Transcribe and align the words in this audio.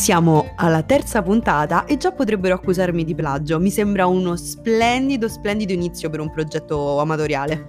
Siamo 0.00 0.52
alla 0.56 0.82
terza 0.82 1.20
puntata 1.20 1.84
e 1.84 1.98
già 1.98 2.10
potrebbero 2.10 2.54
accusarmi 2.54 3.04
di 3.04 3.14
plagio. 3.14 3.60
Mi 3.60 3.70
sembra 3.70 4.06
uno 4.06 4.34
splendido, 4.34 5.28
splendido 5.28 5.74
inizio 5.74 6.08
per 6.08 6.20
un 6.20 6.30
progetto 6.30 6.98
amatoriale. 6.98 7.68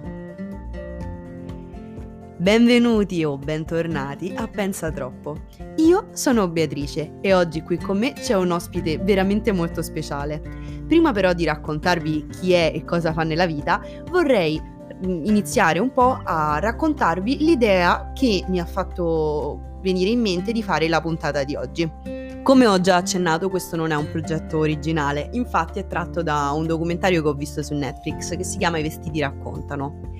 Benvenuti 2.38 3.22
o 3.22 3.36
bentornati 3.36 4.32
a 4.34 4.48
Pensa 4.48 4.90
Troppo. 4.90 5.42
Io 5.76 6.08
sono 6.12 6.48
Beatrice 6.48 7.18
e 7.20 7.34
oggi 7.34 7.60
qui 7.60 7.76
con 7.76 7.98
me 7.98 8.14
c'è 8.14 8.34
un 8.34 8.50
ospite 8.50 8.96
veramente 8.96 9.52
molto 9.52 9.82
speciale. 9.82 10.40
Prima 10.86 11.12
però 11.12 11.34
di 11.34 11.44
raccontarvi 11.44 12.28
chi 12.28 12.52
è 12.52 12.72
e 12.74 12.82
cosa 12.84 13.12
fa 13.12 13.24
nella 13.24 13.44
vita, 13.44 13.78
vorrei 14.10 14.58
mm, 14.58 15.26
iniziare 15.26 15.80
un 15.80 15.92
po' 15.92 16.18
a 16.24 16.58
raccontarvi 16.60 17.44
l'idea 17.44 18.10
che 18.14 18.42
mi 18.48 18.58
ha 18.58 18.64
fatto 18.64 19.68
venire 19.82 20.08
in 20.10 20.20
mente 20.20 20.52
di 20.52 20.62
fare 20.62 20.88
la 20.88 21.02
puntata 21.02 21.44
di 21.44 21.54
oggi. 21.56 22.21
Come 22.42 22.66
ho 22.66 22.80
già 22.80 22.96
accennato, 22.96 23.48
questo 23.48 23.76
non 23.76 23.92
è 23.92 23.94
un 23.94 24.10
progetto 24.10 24.58
originale, 24.58 25.28
infatti 25.32 25.78
è 25.78 25.86
tratto 25.86 26.22
da 26.22 26.50
un 26.50 26.66
documentario 26.66 27.22
che 27.22 27.28
ho 27.28 27.34
visto 27.34 27.62
su 27.62 27.74
Netflix 27.74 28.36
che 28.36 28.42
si 28.42 28.58
chiama 28.58 28.78
I 28.78 28.82
vestiti 28.82 29.20
raccontano 29.20 30.10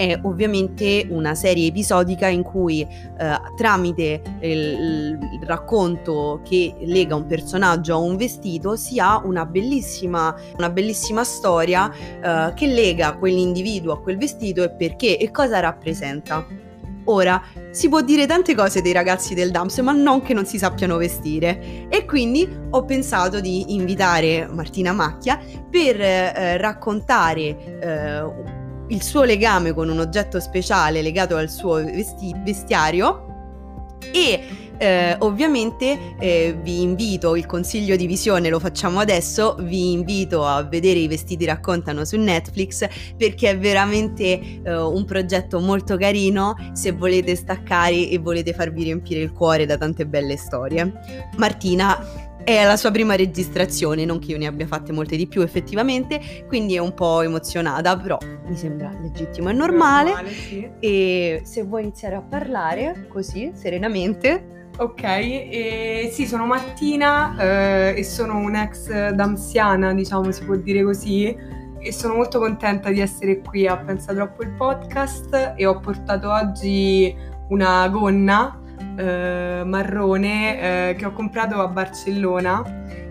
è 0.00 0.18
ovviamente 0.22 1.06
una 1.10 1.34
serie 1.34 1.66
episodica 1.66 2.26
in 2.26 2.42
cui 2.42 2.80
eh, 2.80 3.40
tramite 3.54 4.22
il, 4.40 5.18
il, 5.18 5.40
racconto 5.42 6.40
che 6.42 6.74
lega 6.80 7.14
un 7.14 7.26
personaggio 7.26 7.92
a 7.92 7.98
un 7.98 8.16
vestito 8.16 8.76
si 8.76 8.98
ha 8.98 9.20
una 9.22 9.44
bellissima, 9.44 10.34
una 10.56 10.70
bellissima 10.70 11.22
storia 11.22 11.90
eh, 11.92 12.52
che 12.54 12.66
lega 12.66 13.16
quell'individuo 13.16 13.92
a 13.92 14.00
quel 14.00 14.16
vestito 14.16 14.62
e 14.62 14.70
perché 14.70 15.18
e 15.18 15.30
cosa 15.30 15.60
rappresenta. 15.60 16.68
Ora, 17.04 17.42
si 17.70 17.88
può 17.88 18.02
dire 18.02 18.26
tante 18.26 18.54
cose 18.54 18.82
dei 18.82 18.92
ragazzi 18.92 19.34
del 19.34 19.50
DAMS, 19.50 19.78
ma 19.78 19.92
non 19.92 20.22
che 20.22 20.34
non 20.34 20.46
si 20.46 20.58
sappiano 20.58 20.96
vestire. 20.96 21.88
E 21.88 22.04
quindi 22.04 22.48
ho 22.70 22.84
pensato 22.84 23.40
di 23.40 23.74
invitare 23.74 24.46
Martina 24.50 24.92
Macchia 24.92 25.38
per 25.70 26.00
eh, 26.00 26.56
raccontare 26.56 27.80
eh, 27.80 28.58
il 28.88 29.02
suo 29.02 29.22
legame 29.22 29.72
con 29.72 29.88
un 29.88 30.00
oggetto 30.00 30.40
speciale 30.40 31.02
legato 31.02 31.36
al 31.36 31.48
suo 31.48 31.74
vesti- 31.74 32.34
vestiario 32.44 33.26
e 34.12 34.69
eh, 34.80 35.14
ovviamente 35.18 36.14
eh, 36.18 36.56
vi 36.62 36.80
invito, 36.80 37.36
il 37.36 37.44
consiglio 37.44 37.96
di 37.96 38.06
visione 38.06 38.48
lo 38.48 38.58
facciamo 38.58 38.98
adesso, 38.98 39.56
vi 39.60 39.92
invito 39.92 40.46
a 40.46 40.62
vedere 40.62 41.00
i 41.00 41.06
vestiti 41.06 41.44
raccontano 41.44 42.06
su 42.06 42.16
Netflix 42.16 42.88
perché 43.14 43.50
è 43.50 43.58
veramente 43.58 44.62
eh, 44.62 44.74
un 44.74 45.04
progetto 45.04 45.60
molto 45.60 45.98
carino 45.98 46.54
se 46.72 46.92
volete 46.92 47.34
staccare 47.34 48.08
e 48.08 48.18
volete 48.18 48.54
farvi 48.54 48.84
riempire 48.84 49.20
il 49.20 49.32
cuore 49.32 49.66
da 49.66 49.76
tante 49.76 50.06
belle 50.06 50.38
storie. 50.38 50.90
Martina, 51.36 52.28
è 52.42 52.64
la 52.64 52.76
sua 52.76 52.90
prima 52.90 53.16
registrazione, 53.16 54.06
non 54.06 54.18
che 54.18 54.30
io 54.30 54.38
ne 54.38 54.46
abbia 54.46 54.66
fatte 54.66 54.92
molte 54.92 55.14
di 55.14 55.26
più 55.26 55.42
effettivamente, 55.42 56.44
quindi 56.48 56.74
è 56.74 56.78
un 56.78 56.94
po' 56.94 57.20
emozionata, 57.20 57.98
però 57.98 58.16
mi 58.46 58.56
sembra 58.56 58.90
legittimo 58.98 59.50
e 59.50 59.52
normale. 59.52 60.10
normale 60.10 60.32
sì. 60.32 60.70
E 60.80 61.42
se 61.44 61.62
vuoi 61.64 61.82
iniziare 61.82 62.14
a 62.14 62.22
parlare 62.22 63.06
così, 63.10 63.50
serenamente. 63.52 64.59
Ok, 64.80 65.02
e 65.02 66.08
sì, 66.10 66.26
sono 66.26 66.46
Martina 66.46 67.36
eh, 67.38 67.98
e 67.98 68.02
sono 68.02 68.38
un'ex 68.38 69.10
damsiana, 69.10 69.92
diciamo, 69.92 70.32
si 70.32 70.42
può 70.42 70.56
dire 70.56 70.82
così, 70.82 71.36
e 71.78 71.92
sono 71.92 72.14
molto 72.14 72.38
contenta 72.38 72.88
di 72.88 72.98
essere 73.00 73.42
qui. 73.42 73.66
A 73.66 73.76
Pensa 73.76 74.14
Troppo 74.14 74.42
il 74.42 74.52
podcast 74.52 75.52
e 75.54 75.66
ho 75.66 75.80
portato 75.80 76.30
oggi 76.30 77.14
una 77.48 77.86
gonna 77.88 78.58
eh, 78.96 79.62
marrone 79.66 80.88
eh, 80.88 80.94
che 80.94 81.04
ho 81.04 81.12
comprato 81.12 81.60
a 81.60 81.68
Barcellona 81.68 82.62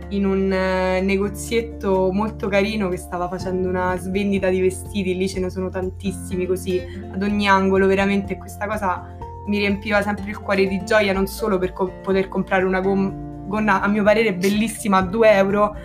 in 0.10 0.26
un 0.26 0.52
eh, 0.52 1.02
negozietto 1.02 2.10
molto 2.12 2.48
carino 2.48 2.90
che 2.90 2.98
stava 2.98 3.28
facendo 3.28 3.70
una 3.70 3.96
svendita 3.96 4.50
di 4.50 4.60
vestiti, 4.60 5.16
lì 5.16 5.30
ce 5.30 5.40
ne 5.40 5.52
sono 5.52 5.70
tantissimi 5.70 6.48
così 6.48 6.82
ad 7.14 7.22
ogni 7.22 7.48
angolo, 7.48 7.86
veramente 7.86 8.38
questa 8.38 8.66
cosa 8.66 9.18
mi 9.50 9.58
riempiva 9.58 10.02
sempre 10.02 10.30
il 10.30 10.40
cuore 10.40 10.68
di 10.68 10.84
gioia 10.86 11.12
non 11.12 11.28
solo 11.28 11.58
per 11.58 11.74
co- 11.74 11.92
poter 12.02 12.28
comprare 12.28 12.64
una 12.64 12.80
gom- 12.80 13.48
gonna 13.48 13.82
a 13.82 13.88
mio 13.88 14.04
parere 14.04 14.34
bellissima 14.34 14.98
a 14.98 15.02
2 15.02 15.32
euro, 15.32 15.76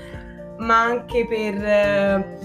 ma 0.59 0.83
anche 0.83 1.27
per 1.27 1.65
eh, 1.65 2.39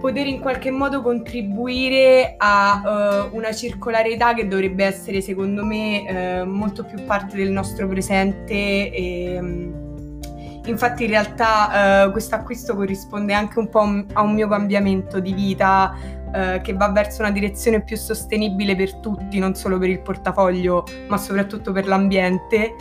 poter 0.00 0.26
in 0.26 0.40
qualche 0.40 0.72
modo 0.72 1.00
contribuire 1.00 2.34
a 2.36 3.28
uh, 3.30 3.36
una 3.36 3.52
circolarità 3.52 4.34
che 4.34 4.48
dovrebbe 4.48 4.84
essere 4.84 5.20
secondo 5.20 5.64
me 5.64 6.42
uh, 6.42 6.44
molto 6.44 6.84
più 6.84 7.04
parte 7.04 7.36
del 7.36 7.52
nostro 7.52 7.86
presente 7.86 8.90
e, 8.90 9.38
um, 9.40 10.20
infatti 10.66 11.04
in 11.04 11.10
realtà 11.10 12.06
uh, 12.06 12.10
questo 12.10 12.34
acquisto 12.34 12.74
corrisponde 12.74 13.32
anche 13.32 13.60
un 13.60 13.68
po' 13.68 14.04
a 14.12 14.22
un 14.22 14.34
mio 14.34 14.48
cambiamento 14.48 15.20
di 15.20 15.32
vita 15.32 15.94
che 16.32 16.72
va 16.74 16.90
verso 16.90 17.22
una 17.22 17.30
direzione 17.30 17.82
più 17.82 17.96
sostenibile 17.96 18.74
per 18.74 18.96
tutti, 18.96 19.38
non 19.38 19.54
solo 19.54 19.78
per 19.78 19.90
il 19.90 20.00
portafoglio, 20.00 20.84
ma 21.08 21.16
soprattutto 21.16 21.72
per 21.72 21.86
l'ambiente. 21.86 22.74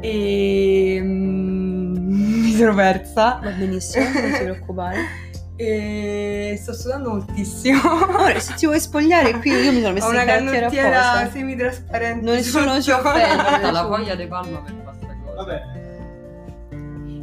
E 0.00 0.98
um, 1.00 1.94
mi 2.42 2.52
sono 2.52 2.74
persa. 2.74 3.40
Va 3.42 3.50
benissimo, 3.50 4.04
non 4.04 4.32
ti 4.32 4.42
preoccupare. 4.42 4.98
e 5.56 6.58
sto 6.60 6.74
sudando 6.74 7.10
moltissimo. 7.10 7.80
Ora, 8.18 8.38
se 8.40 8.54
ti 8.54 8.66
vuoi 8.66 8.80
spogliare 8.80 9.38
qui, 9.38 9.50
io 9.50 9.72
mi 9.72 9.80
sono 9.80 9.92
messa 9.92 10.06
Ho 10.06 10.10
una 10.10 10.24
canottiera 10.24 11.30
semi-trasparente. 11.30 12.24
Non 12.24 12.34
nessuno 12.34 12.80
ci 12.80 12.90
offende. 12.90 13.70
La 13.70 13.86
foglia 13.86 14.14
di 14.14 14.26
palma 14.26 14.58
per 14.58 14.74
questa 14.82 15.16
cosa. 15.24 15.34
Vabbè. 15.36 15.62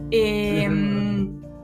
E... 0.09 1.08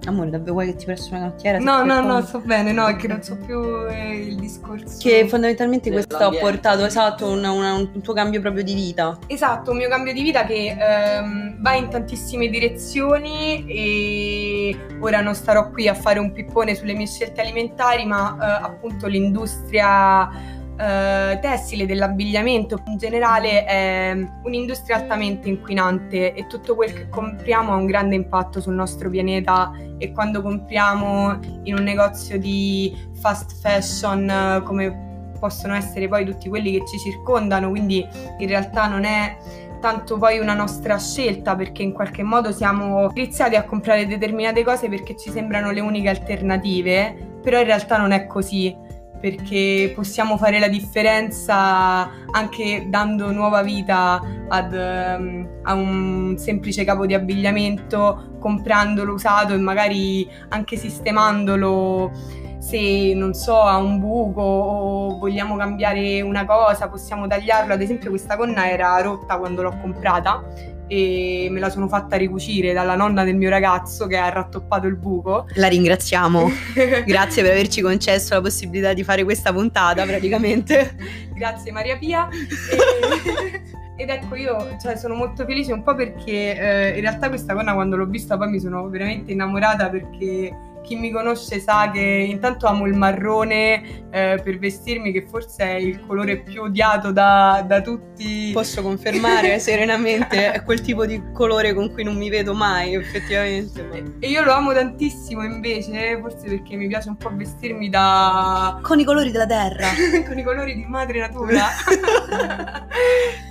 Amore, 0.05 0.29
davvero 0.29 0.53
vuoi 0.53 0.67
che 0.67 0.75
ti 0.75 0.85
presto 0.85 1.09
una 1.13 1.25
canottiera? 1.25 1.57
No, 1.59 1.83
no, 1.83 2.01
no, 2.01 2.21
sto 2.21 2.39
bene, 2.39 2.71
no, 2.71 2.88
è 2.88 2.95
che 2.95 3.07
non 3.07 3.21
so 3.23 3.38
più 3.38 3.88
eh, 3.88 4.27
il 4.27 4.35
discorso. 4.35 4.97
Che 4.99 5.27
fondamentalmente 5.27 5.91
questo 5.91 6.17
ha 6.17 6.29
portato, 6.29 6.85
esatto, 6.85 7.29
una, 7.29 7.51
una, 7.51 7.73
un 7.73 8.01
tuo 8.01 8.13
cambio 8.13 8.41
proprio 8.41 8.63
di 8.63 8.73
vita. 8.73 9.17
Esatto, 9.27 9.71
un 9.71 9.77
mio 9.77 9.89
cambio 9.89 10.13
di 10.13 10.21
vita 10.21 10.45
che 10.45 10.75
ehm, 10.77 11.61
va 11.61 11.73
in 11.73 11.89
tantissime 11.89 12.49
direzioni 12.49 13.66
e 13.67 14.77
ora 14.99 15.21
non 15.21 15.33
starò 15.33 15.69
qui 15.71 15.88
a 15.88 15.93
fare 15.93 16.19
un 16.19 16.31
pippone 16.31 16.75
sulle 16.75 16.93
mie 16.93 17.07
scelte 17.07 17.41
alimentari, 17.41 18.05
ma 18.05 18.37
eh, 18.39 18.66
appunto 18.66 19.07
l'industria 19.07 20.29
eh, 20.78 21.40
tessile, 21.41 21.86
dell'abbigliamento 21.86 22.81
in 22.88 22.97
generale 22.97 23.63
è 23.66 24.18
un'industria 24.44 24.97
altamente 24.97 25.47
inquinante 25.47 26.34
e 26.34 26.47
tutto 26.47 26.75
quel 26.75 26.94
che 26.94 27.09
compriamo 27.09 27.72
ha 27.72 27.75
un 27.75 27.86
grande 27.86 28.16
impatto 28.16 28.59
sul 28.59 28.74
nostro 28.74 29.09
pianeta 29.09 29.72
e 29.97 30.12
quando 30.12 30.41
compriamo 30.41 31.40
in 31.64 31.75
un 31.75 31.84
negozio 31.84 32.38
di 32.38 32.94
fast 33.14 33.59
fashion 33.62 34.62
come 34.66 35.03
possono 35.40 35.75
essere 35.75 36.08
poi 36.08 36.25
tutti 36.25 36.50
quelli 36.50 36.72
che 36.72 36.85
ci 36.88 36.97
circondano, 36.97 37.69
quindi 37.69 38.06
in 38.40 38.47
realtà 38.47 38.88
non 38.88 39.03
è 39.03 39.38
tanto 39.80 40.18
poi 40.18 40.40
una 40.40 40.56
nostra 40.56 40.97
scelta 40.97 41.56
perché 41.56 41.84
in 41.84 41.91
qualche 41.94 42.24
modo 42.24 42.52
siamo 42.52 43.12
iniziati 43.14 43.56
a 43.56 43.64
comprare 43.64 44.08
determinate 44.08 44.64
cose 44.64 44.90
perché 44.90 45.16
ci 45.16 45.30
sembrano 45.30 45.72
le 45.72 45.80
uniche 45.80 46.09
alternative, 46.09 47.16
però 47.41 47.59
in 47.59 47.66
realtà 47.66 47.97
non 47.97 48.12
è 48.12 48.25
così 48.25 48.75
perché 49.20 49.92
possiamo 49.96 50.38
fare 50.38 50.59
la 50.59 50.68
differenza 50.68 52.09
anche 52.31 52.86
dando 52.90 53.31
nuova 53.31 53.62
vita 53.64 54.22
ad, 54.48 54.74
um, 54.74 55.48
a 55.64 55.74
un 55.74 56.36
semplice 56.38 56.84
capo 56.84 57.06
di 57.06 57.14
abbigliamento, 57.14 58.38
comprandolo 58.40 59.14
usato 59.14 59.53
e 59.53 59.58
magari 59.58 60.28
anche 60.50 60.78
sistemandolo 60.78 62.12
se 62.59 63.14
non 63.14 63.36
so 63.36 63.62
ha 63.62 63.78
un 63.78 64.00
buco 64.00 64.42
o 64.42 65.18
vogliamo 65.20 65.56
cambiare 65.56 66.22
una 66.22 66.46
cosa 66.46 66.90
possiamo 66.90 67.28
tagliarlo. 67.28 67.73
Ad 67.73 67.82
esempio 67.82 68.09
questa 68.09 68.35
gonna 68.35 68.68
era 68.70 69.00
rotta 69.02 69.38
quando 69.38 69.61
l'ho 69.61 69.78
comprata 69.79 70.44
e 70.87 71.47
me 71.49 71.59
la 71.59 71.70
sono 71.70 71.87
fatta 71.87 72.16
ricucire 72.16 72.73
dalla 72.73 72.96
nonna 72.96 73.23
del 73.23 73.35
mio 73.35 73.49
ragazzo 73.49 74.08
che 74.08 74.17
ha 74.17 74.29
rattoppato 74.29 74.87
il 74.87 74.96
buco. 74.96 75.47
La 75.55 75.67
ringraziamo, 75.67 76.52
grazie 77.05 77.41
per 77.41 77.52
averci 77.52 77.82
concesso 77.82 78.34
la 78.34 78.41
possibilità 78.41 78.93
di 78.93 79.03
fare 79.03 79.23
questa 79.23 79.52
puntata 79.52 80.05
praticamente. 80.05 80.96
grazie 81.34 81.72
Maria 81.72 81.97
Pia. 81.97 82.28
E... 82.29 83.61
Ed 83.97 84.09
ecco, 84.09 84.35
io 84.35 84.76
cioè, 84.82 84.97
sono 84.97 85.16
molto 85.16 85.46
felice 85.46 85.72
un 85.72 85.82
po' 85.82 85.96
perché 85.96 86.59
eh, 86.59 86.96
in 86.96 87.02
realtà 87.02 87.29
questa 87.29 87.53
gonna 87.53 87.73
quando 87.73 87.96
l'ho 87.96 88.05
vista 88.05 88.35
poi 88.35 88.49
mi 88.49 88.59
sono 88.59 88.90
veramente 88.90 89.32
innamorata 89.32 89.90
perché 89.90 90.53
chi 90.85 90.96
mi 90.96 91.11
conosce 91.11 91.59
sa 91.59 91.90
che 91.91 91.99
intanto 91.99 92.67
amo 92.67 92.85
il 92.85 92.93
marrone 92.93 94.05
eh, 94.11 94.40
per 94.41 94.58
vestirmi, 94.59 95.11
che 95.11 95.26
forse 95.28 95.64
è 95.64 95.73
il 95.73 96.05
colore 96.05 96.37
più 96.37 96.61
odiato 96.61 97.11
da, 97.11 97.66
da 97.67 97.82
tutti. 97.82 98.52
Posso 98.53 98.82
confermare 98.82 99.59
serenamente, 99.59 100.53
è 100.53 100.64
quel 100.64 100.79
tipo 100.79 101.05
di 101.05 101.22
colore 101.34 101.73
con 101.73 101.91
cui 101.91 102.03
non 102.03 102.16
mi 102.16 102.29
vedo 102.29 102.53
mai, 102.53 102.93
effettivamente. 102.93 104.14
E 104.20 104.29
io 104.29 104.43
lo 104.43 104.53
amo 104.53 104.72
tantissimo 104.72 105.43
invece, 105.43 106.17
forse 106.22 106.47
perché 106.47 106.76
mi 106.78 106.87
piace 106.87 107.09
un 107.09 107.17
po' 107.17 107.32
vestirmi 107.35 107.90
da... 107.90 108.79
Con 108.82 108.99
i 108.99 109.03
colori 109.03 109.32
della 109.32 109.47
terra. 109.47 109.87
con 110.26 110.37
i 110.37 110.43
colori 110.43 110.76
di 110.76 110.85
madre 110.87 111.20
natura. 111.20 111.66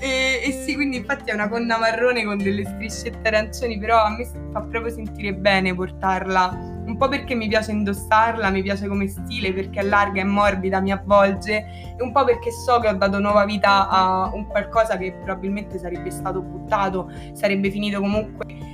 e, 0.00 0.40
e 0.44 0.62
sì, 0.64 0.74
quindi 0.76 0.98
infatti 0.98 1.30
è 1.30 1.34
una 1.34 1.48
gonna 1.48 1.76
marrone 1.76 2.24
con 2.24 2.38
delle 2.38 2.64
striscette 2.64 3.26
arancioni, 3.28 3.78
però 3.78 4.04
a 4.04 4.10
me 4.16 4.24
fa 4.52 4.60
proprio 4.62 4.92
sentire 4.92 5.34
bene 5.34 5.74
portarla 5.74 6.73
un 6.86 6.96
po' 6.96 7.08
perché 7.08 7.34
mi 7.34 7.48
piace 7.48 7.72
indossarla, 7.72 8.50
mi 8.50 8.62
piace 8.62 8.86
come 8.86 9.06
stile, 9.08 9.52
perché 9.52 9.80
è 9.80 9.84
larga 9.84 10.20
e 10.20 10.24
morbida, 10.24 10.80
mi 10.80 10.92
avvolge, 10.92 11.64
e 11.96 12.02
un 12.02 12.12
po' 12.12 12.24
perché 12.24 12.50
so 12.50 12.78
che 12.80 12.88
ho 12.88 12.94
dato 12.94 13.18
nuova 13.18 13.44
vita 13.44 13.88
a 13.88 14.30
un 14.32 14.46
qualcosa 14.46 14.96
che 14.96 15.12
probabilmente 15.12 15.78
sarebbe 15.78 16.10
stato 16.10 16.40
buttato, 16.40 17.10
sarebbe 17.32 17.70
finito 17.70 18.00
comunque. 18.00 18.72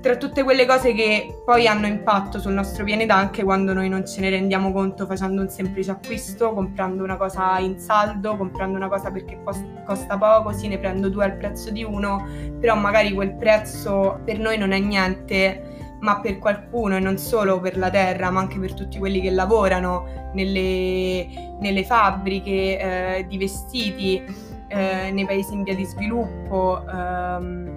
Tra 0.00 0.16
tutte 0.16 0.44
quelle 0.44 0.64
cose 0.64 0.94
che 0.94 1.42
poi 1.44 1.66
hanno 1.66 1.88
impatto 1.88 2.38
sul 2.38 2.52
nostro 2.52 2.84
pianeta 2.84 3.16
anche 3.16 3.42
quando 3.42 3.72
noi 3.72 3.88
non 3.88 4.06
ce 4.06 4.20
ne 4.20 4.30
rendiamo 4.30 4.70
conto 4.70 5.06
facendo 5.06 5.42
un 5.42 5.48
semplice 5.48 5.90
acquisto, 5.90 6.52
comprando 6.52 7.02
una 7.02 7.16
cosa 7.16 7.58
in 7.58 7.80
saldo, 7.80 8.36
comprando 8.36 8.76
una 8.76 8.86
cosa 8.86 9.10
perché 9.10 9.42
costa 9.84 10.16
poco, 10.16 10.52
sì 10.52 10.68
ne 10.68 10.78
prendo 10.78 11.08
due 11.08 11.24
al 11.24 11.36
prezzo 11.36 11.72
di 11.72 11.82
uno, 11.82 12.24
però 12.60 12.76
magari 12.76 13.12
quel 13.12 13.34
prezzo 13.34 14.20
per 14.24 14.38
noi 14.38 14.56
non 14.56 14.70
è 14.70 14.78
niente 14.78 15.77
ma 16.00 16.20
per 16.20 16.38
qualcuno 16.38 16.96
e 16.96 17.00
non 17.00 17.18
solo 17.18 17.60
per 17.60 17.76
la 17.76 17.90
terra, 17.90 18.30
ma 18.30 18.40
anche 18.40 18.58
per 18.58 18.74
tutti 18.74 18.98
quelli 18.98 19.20
che 19.20 19.30
lavorano 19.30 20.30
nelle, 20.34 21.26
nelle 21.60 21.84
fabbriche 21.84 22.78
eh, 22.78 23.26
di 23.28 23.38
vestiti, 23.38 24.22
eh, 24.68 25.10
nei 25.10 25.26
paesi 25.26 25.54
in 25.54 25.62
via 25.62 25.74
di 25.74 25.84
sviluppo, 25.84 26.84
ehm, 26.86 27.76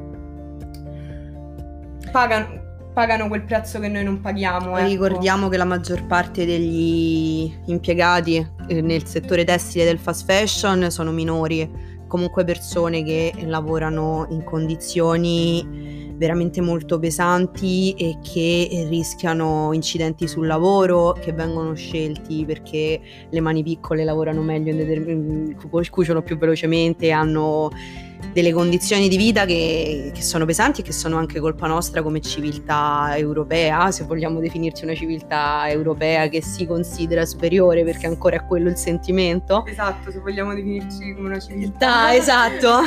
pagano, 2.12 2.47
pagano 2.94 3.27
quel 3.27 3.44
prezzo 3.44 3.79
che 3.79 3.88
noi 3.88 4.03
non 4.03 4.21
paghiamo. 4.21 4.77
Ecco. 4.77 4.88
Ricordiamo 4.88 5.47
che 5.47 5.57
la 5.57 5.65
maggior 5.65 6.06
parte 6.06 6.45
degli 6.45 7.51
impiegati 7.65 8.45
eh, 8.68 8.81
nel 8.81 9.06
settore 9.06 9.44
tessile 9.44 9.85
del 9.85 10.00
fast 10.00 10.25
fashion 10.25 10.91
sono 10.91 11.12
minori, 11.12 11.89
comunque 12.07 12.44
persone 12.44 13.03
che 13.03 13.33
lavorano 13.45 14.27
in 14.29 14.44
condizioni 14.44 16.11
veramente 16.21 16.62
molto 16.62 17.00
pesanti 17.00 17.94
e 17.94 18.19
che 18.21 18.85
rischiano 18.88 19.73
incidenti 19.73 20.27
sul 20.27 20.45
lavoro 20.45 21.13
che 21.13 21.33
vengono 21.33 21.73
scelti 21.73 22.45
perché 22.45 23.01
le 23.27 23.39
mani 23.39 23.63
piccole 23.63 24.03
lavorano 24.03 24.44
meglio, 24.44 24.71
cuciono 25.89 26.21
più 26.21 26.38
velocemente, 26.38 27.09
hanno 27.09 27.71
delle 28.33 28.53
condizioni 28.53 29.09
di 29.09 29.18
vita 29.18 29.45
che, 29.45 30.12
che, 30.13 30.21
sono 30.21 30.45
pesanti 30.45 30.81
e 30.81 30.83
che 30.83 30.94
sono 30.94 31.18
anche 31.18 31.39
colpa 31.39 31.68
nostra 31.68 32.01
come 32.01 32.21
civiltà 32.21 33.13
europea, 33.15 33.91
se 33.91 34.03
vogliamo 34.03 34.39
definirci 34.39 34.83
una 34.83 34.95
civiltà 34.95 35.69
europea 35.69 36.27
che 36.27 36.41
si 36.41 36.65
considera 36.65 37.25
superiore 37.25 37.83
perché 37.83 38.07
ancora 38.07 38.38
è 38.38 38.45
quello 38.45 38.69
il 38.69 38.77
sentimento. 38.77 39.65
Esatto, 39.65 40.12
se 40.12 40.19
vogliamo 40.19 40.53
definirci 40.53 41.13
come 41.13 41.27
una 41.27 41.39
civiltà. 41.39 42.13
esatto. 42.15 42.79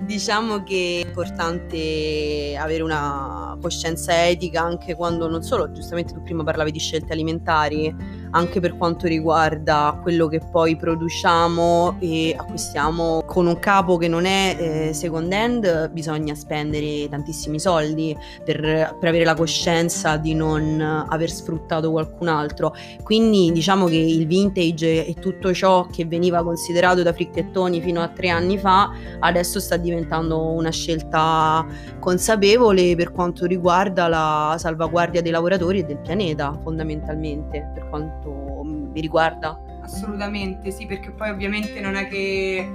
Diciamo 0.00 0.62
che 0.62 1.02
è 1.02 1.06
importante 1.06 2.56
avere 2.56 2.82
una 2.82 3.58
coscienza 3.60 4.26
etica 4.26 4.62
anche 4.62 4.94
quando 4.94 5.28
non 5.28 5.42
solo, 5.42 5.72
giustamente 5.72 6.12
tu 6.12 6.22
prima 6.22 6.44
parlavi 6.44 6.70
di 6.70 6.78
scelte 6.78 7.12
alimentari, 7.12 7.94
anche 8.30 8.60
per 8.60 8.76
quanto 8.76 9.06
riguarda 9.06 9.98
quello 10.02 10.28
che 10.28 10.40
poi 10.40 10.76
produciamo 10.76 11.96
e 12.00 12.34
acquistiamo 12.36 13.22
con 13.26 13.46
un 13.46 13.58
capo 13.58 13.96
che 13.96 14.08
non 14.08 14.24
è 14.24 14.56
eh, 14.58 14.92
second 14.92 15.32
hand, 15.32 15.90
bisogna 15.90 16.34
spendere 16.34 17.08
tantissimi 17.08 17.58
soldi 17.58 18.16
per, 18.44 18.96
per 18.98 19.08
avere 19.08 19.24
la 19.24 19.34
coscienza 19.34 20.16
di 20.16 20.34
non 20.34 20.80
aver 20.80 21.30
sfruttato 21.30 21.90
qualcun 21.90 22.28
altro. 22.28 22.74
Quindi 23.02 23.52
diciamo 23.52 23.86
che 23.86 23.96
il 23.96 24.26
vintage 24.26 25.06
e 25.06 25.14
tutto 25.14 25.52
ciò 25.52 25.86
che 25.86 26.04
veniva 26.04 26.42
considerato 26.42 27.02
da 27.02 27.12
fricchettoni 27.12 27.80
fino 27.80 28.02
a 28.02 28.08
tre 28.08 28.28
anni 28.28 28.58
fa 28.58 28.90
adesso 29.20 29.60
sta 29.60 29.76
diventando 29.76 30.50
una 30.50 30.70
scelta 30.70 31.66
consapevole 31.98 32.94
per 32.96 33.12
quanto 33.12 33.46
riguarda 33.46 34.08
la 34.08 34.56
salvaguardia 34.58 35.22
dei 35.22 35.30
lavoratori 35.30 35.80
e 35.80 35.84
del 35.84 35.98
pianeta, 35.98 36.58
fondamentalmente, 36.62 37.70
per 37.74 37.88
quanto 37.88 38.17
mi 38.24 39.00
riguarda. 39.00 39.58
Assolutamente, 39.82 40.70
sì, 40.70 40.86
perché 40.86 41.10
poi 41.10 41.30
ovviamente 41.30 41.80
non 41.80 41.94
è 41.94 42.08
che 42.08 42.68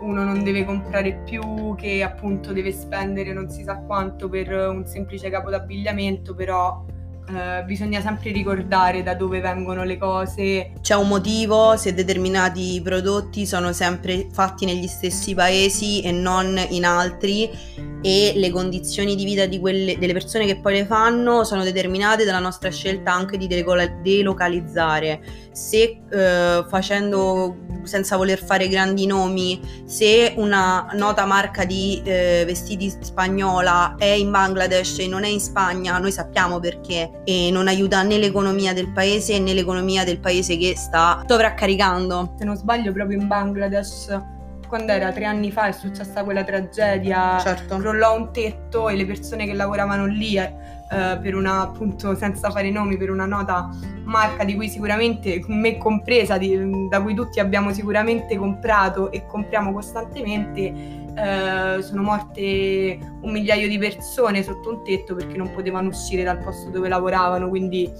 uno 0.00 0.22
non 0.22 0.44
deve 0.44 0.64
comprare 0.64 1.22
più, 1.24 1.74
che 1.76 2.02
appunto 2.02 2.52
deve 2.52 2.72
spendere 2.72 3.32
non 3.32 3.50
si 3.50 3.62
sa 3.62 3.78
quanto 3.78 4.28
per 4.28 4.50
un 4.50 4.86
semplice 4.86 5.30
capo 5.30 5.50
d'abbigliamento, 5.50 6.34
però 6.34 6.84
Uh, 7.28 7.62
bisogna 7.66 8.00
sempre 8.00 8.32
ricordare 8.32 9.02
da 9.02 9.12
dove 9.12 9.40
vengono 9.40 9.84
le 9.84 9.98
cose. 9.98 10.72
C'è 10.80 10.94
un 10.94 11.08
motivo 11.08 11.76
se 11.76 11.92
determinati 11.92 12.80
prodotti 12.82 13.44
sono 13.44 13.74
sempre 13.74 14.28
fatti 14.32 14.64
negli 14.64 14.86
stessi 14.86 15.34
paesi 15.34 16.00
e 16.00 16.10
non 16.10 16.58
in 16.70 16.86
altri 16.86 17.50
e 18.02 18.32
le 18.36 18.50
condizioni 18.50 19.14
di 19.14 19.24
vita 19.24 19.46
di 19.46 19.58
quelle, 19.58 19.98
delle 19.98 20.12
persone 20.12 20.46
che 20.46 20.60
poi 20.60 20.74
le 20.74 20.86
fanno 20.86 21.44
sono 21.44 21.64
determinate 21.64 22.24
dalla 22.24 22.38
nostra 22.38 22.70
scelta 22.70 23.12
anche 23.12 23.36
di 23.36 23.46
delocalizzare. 23.46 25.20
Se 25.52 26.00
uh, 26.08 26.68
facendo 26.68 27.56
senza 27.82 28.16
voler 28.16 28.42
fare 28.42 28.68
grandi 28.68 29.06
nomi, 29.06 29.60
se 29.84 30.34
una 30.36 30.88
nota 30.92 31.24
marca 31.24 31.64
di 31.64 32.00
eh, 32.04 32.44
vestiti 32.46 32.92
spagnola 33.00 33.94
è 33.96 34.04
in 34.04 34.30
Bangladesh 34.30 34.98
e 34.98 35.08
non 35.08 35.24
è 35.24 35.28
in 35.28 35.40
Spagna, 35.40 35.98
noi 35.98 36.12
sappiamo 36.12 36.60
perché 36.60 37.22
e 37.24 37.50
non 37.50 37.66
aiuta 37.66 38.02
né 38.02 38.18
l'economia 38.18 38.72
del 38.74 38.92
paese 38.92 39.38
né 39.38 39.54
l'economia 39.54 40.04
del 40.04 40.20
paese 40.20 40.56
che 40.56 40.76
sta 40.76 41.24
sovraccaricando. 41.26 42.34
Se 42.38 42.44
non 42.44 42.56
sbaglio 42.56 42.92
proprio 42.92 43.18
in 43.18 43.26
Bangladesh 43.26 44.36
quando 44.68 44.92
era 44.92 45.10
tre 45.10 45.24
anni 45.24 45.50
fa 45.50 45.66
è 45.66 45.72
successa 45.72 46.22
quella 46.22 46.44
tragedia, 46.44 47.38
certo. 47.40 47.78
crollò 47.78 48.16
un 48.16 48.30
tetto 48.32 48.88
e 48.88 48.94
le 48.94 49.06
persone 49.06 49.46
che 49.46 49.54
lavoravano 49.54 50.06
lì 50.06 50.36
eh, 50.90 51.18
per 51.20 51.34
una 51.34 51.62
appunto 51.62 52.14
senza 52.14 52.50
fare 52.50 52.70
nomi 52.70 52.96
per 52.96 53.10
una 53.10 53.26
nota 53.26 53.68
marca 54.04 54.44
di 54.44 54.54
cui 54.54 54.68
sicuramente 54.68 55.42
me 55.48 55.76
compresa 55.76 56.38
di, 56.38 56.88
da 56.88 57.02
cui 57.02 57.14
tutti 57.14 57.40
abbiamo 57.40 57.72
sicuramente 57.72 58.36
comprato 58.36 59.10
e 59.10 59.26
compriamo 59.26 59.72
costantemente 59.72 61.06
eh, 61.14 61.82
sono 61.82 62.02
morte 62.02 62.98
un 63.20 63.30
migliaio 63.30 63.68
di 63.68 63.76
persone 63.76 64.42
sotto 64.42 64.70
un 64.70 64.84
tetto 64.84 65.14
perché 65.14 65.36
non 65.36 65.52
potevano 65.52 65.88
uscire 65.88 66.22
dal 66.22 66.38
posto 66.38 66.70
dove 66.70 66.88
lavoravano 66.88 67.48
quindi 67.48 67.92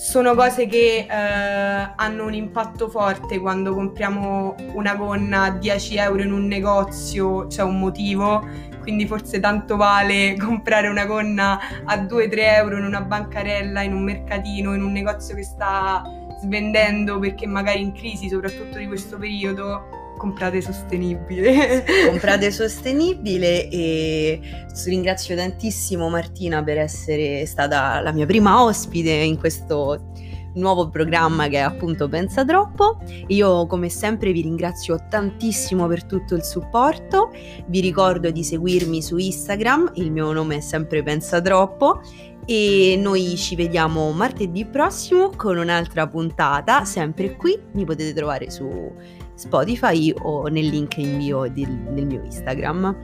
sono 0.00 0.34
cose 0.34 0.64
che 0.64 1.06
eh, 1.06 1.92
hanno 1.94 2.24
un 2.24 2.32
impatto 2.32 2.88
forte 2.88 3.38
quando 3.38 3.74
compriamo 3.74 4.54
una 4.72 4.94
gonna 4.94 5.42
a 5.42 5.50
10 5.50 5.96
euro 5.96 6.22
in 6.22 6.32
un 6.32 6.46
negozio, 6.46 7.46
c'è 7.48 7.62
un 7.62 7.78
motivo, 7.78 8.48
quindi 8.80 9.06
forse 9.06 9.40
tanto 9.40 9.76
vale 9.76 10.36
comprare 10.40 10.88
una 10.88 11.04
gonna 11.04 11.58
a 11.84 11.96
2-3 11.96 12.32
euro 12.38 12.78
in 12.78 12.84
una 12.84 13.02
bancarella, 13.02 13.82
in 13.82 13.92
un 13.92 14.02
mercatino, 14.04 14.72
in 14.72 14.82
un 14.82 14.90
negozio 14.90 15.34
che 15.34 15.42
sta 15.42 16.02
svendendo 16.40 17.18
perché 17.18 17.46
magari 17.46 17.82
in 17.82 17.92
crisi, 17.92 18.30
soprattutto 18.30 18.78
di 18.78 18.86
questo 18.86 19.18
periodo, 19.18 19.99
comprate 20.20 20.60
sostenibile. 20.60 21.82
comprate 22.06 22.50
sostenibile 22.50 23.70
e 23.70 24.40
ringrazio 24.84 25.34
tantissimo 25.34 26.10
Martina 26.10 26.62
per 26.62 26.76
essere 26.76 27.46
stata 27.46 28.00
la 28.00 28.12
mia 28.12 28.26
prima 28.26 28.62
ospite 28.62 29.10
in 29.10 29.38
questo 29.38 30.12
nuovo 30.54 30.90
programma 30.90 31.48
che 31.48 31.56
è 31.56 31.60
appunto 31.60 32.06
Pensa 32.08 32.44
Troppo. 32.44 32.98
Io 33.28 33.66
come 33.66 33.88
sempre 33.88 34.32
vi 34.32 34.42
ringrazio 34.42 35.06
tantissimo 35.08 35.86
per 35.86 36.04
tutto 36.04 36.34
il 36.34 36.44
supporto, 36.44 37.32
vi 37.68 37.80
ricordo 37.80 38.30
di 38.30 38.44
seguirmi 38.44 39.00
su 39.00 39.16
Instagram, 39.16 39.92
il 39.94 40.12
mio 40.12 40.32
nome 40.32 40.56
è 40.56 40.60
sempre 40.60 41.02
Pensa 41.02 41.40
Troppo 41.40 42.02
e 42.44 42.98
noi 43.00 43.36
ci 43.36 43.56
vediamo 43.56 44.10
martedì 44.12 44.66
prossimo 44.66 45.30
con 45.34 45.56
un'altra 45.56 46.06
puntata, 46.06 46.84
sempre 46.84 47.36
qui, 47.36 47.58
mi 47.72 47.86
potete 47.86 48.12
trovare 48.12 48.50
su 48.50 48.92
Spotify 49.40 50.12
o 50.22 50.48
nel 50.48 50.66
link 50.66 50.98
in 50.98 51.16
bio 51.16 51.48
del, 51.48 51.74
del 51.94 52.06
mio 52.06 52.22
Instagram. 52.22 52.94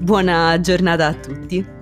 Buona 0.00 0.60
giornata 0.60 1.08
a 1.08 1.14
tutti! 1.14 1.81